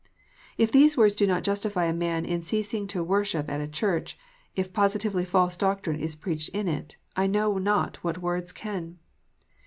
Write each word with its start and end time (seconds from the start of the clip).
If 0.57 0.71
these 0.71 0.97
words 0.97 1.13
do 1.13 1.27
not 1.27 1.43
justify 1.43 1.85
a 1.85 1.93
man 1.93 2.25
in 2.25 2.41
ceasing 2.41 2.87
to 2.87 3.03
worship 3.03 3.47
at 3.51 3.61
a 3.61 3.67
church, 3.67 4.17
if 4.55 4.73
positively 4.73 5.23
false 5.23 5.55
doctrine 5.55 5.99
is 5.99 6.15
preached 6.15 6.49
in 6.55 6.67
it, 6.67 6.97
I 7.15 7.27
know 7.27 7.59
not 7.59 7.97
what 8.03 8.17
words 8.17 8.51
can. 8.51 8.97